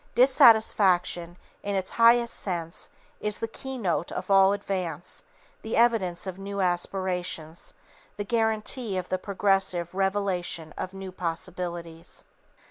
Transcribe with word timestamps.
Dissatisfaction, 0.15 1.37
in 1.61 1.75
its 1.75 1.91
highest 1.91 2.33
sense, 2.33 2.89
is 3.19 3.37
the 3.37 3.47
keynote 3.47 4.11
of 4.11 4.31
all 4.31 4.51
advance, 4.51 5.21
the 5.61 5.75
evidence 5.77 6.25
of 6.25 6.39
new 6.39 6.59
aspirations, 6.59 7.75
the 8.17 8.23
guarantee 8.25 8.97
of 8.97 9.09
the 9.09 9.19
progressive 9.19 9.93
revelation 9.93 10.73
of 10.75 10.95
new 10.95 11.11
possibilities. 11.11 12.25